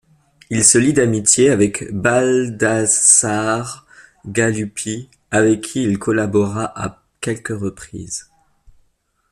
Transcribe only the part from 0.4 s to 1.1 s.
Il se lie